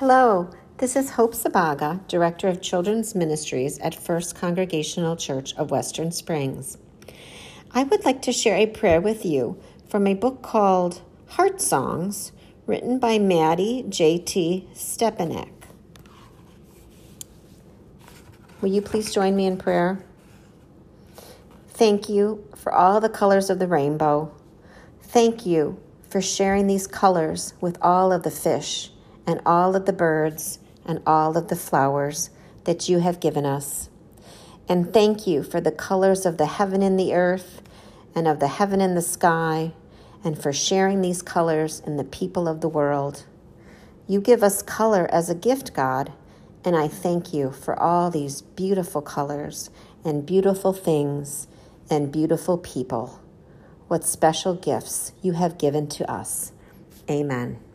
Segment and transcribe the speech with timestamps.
[0.00, 6.10] Hello, this is Hope Sabaga, Director of Children's Ministries at First Congregational Church of Western
[6.10, 6.78] Springs.
[7.72, 9.60] I would like to share a prayer with you
[9.90, 12.32] from a book called Heart Songs,
[12.66, 14.70] written by Mattie J.T.
[14.72, 15.52] Stepanek.
[18.62, 20.02] Will you please join me in prayer?
[21.68, 24.34] Thank you for all the colors of the rainbow.
[25.02, 25.78] Thank you
[26.08, 28.92] for sharing these colors with all of the fish
[29.26, 32.30] and all of the birds and all of the flowers
[32.64, 33.88] that you have given us.
[34.68, 37.62] And thank you for the colors of the heaven and the earth
[38.14, 39.72] and of the heaven and the sky,
[40.24, 43.24] and for sharing these colors in the people of the world.
[44.06, 46.12] You give us color as a gift, God,
[46.64, 49.70] and I thank you for all these beautiful colors
[50.04, 51.46] and beautiful things
[51.88, 53.20] and beautiful people.
[53.88, 56.52] What special gifts you have given to us.
[57.08, 57.69] Amen.